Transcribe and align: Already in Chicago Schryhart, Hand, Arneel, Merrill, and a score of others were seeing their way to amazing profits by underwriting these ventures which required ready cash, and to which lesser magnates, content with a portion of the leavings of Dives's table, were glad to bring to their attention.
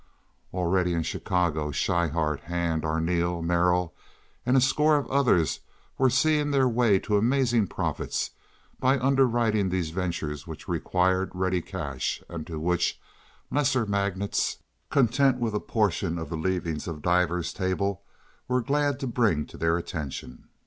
Already 0.51 0.93
in 0.95 1.03
Chicago 1.03 1.69
Schryhart, 1.69 2.39
Hand, 2.45 2.81
Arneel, 2.83 3.43
Merrill, 3.43 3.93
and 4.47 4.57
a 4.57 4.59
score 4.59 4.97
of 4.97 5.05
others 5.11 5.59
were 5.99 6.09
seeing 6.09 6.49
their 6.49 6.67
way 6.67 6.97
to 6.97 7.17
amazing 7.17 7.67
profits 7.67 8.31
by 8.79 8.97
underwriting 8.97 9.69
these 9.69 9.91
ventures 9.91 10.47
which 10.47 10.67
required 10.67 11.29
ready 11.35 11.61
cash, 11.61 12.23
and 12.29 12.47
to 12.47 12.59
which 12.59 12.99
lesser 13.51 13.85
magnates, 13.85 14.57
content 14.89 15.37
with 15.37 15.53
a 15.53 15.59
portion 15.59 16.17
of 16.17 16.29
the 16.29 16.35
leavings 16.35 16.87
of 16.87 17.03
Dives's 17.03 17.53
table, 17.53 18.01
were 18.47 18.61
glad 18.63 18.99
to 19.01 19.05
bring 19.05 19.45
to 19.45 19.55
their 19.55 19.77
attention. 19.77 20.47